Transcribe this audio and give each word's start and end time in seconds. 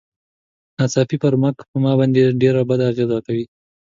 ناڅاپي 0.77 1.15
بريک 1.23 1.57
ما 1.83 1.91
باندې 1.99 2.21
ډېره 2.41 2.61
بده 2.69 2.83
اغېزه 2.91 3.19
کوي. 3.25 3.45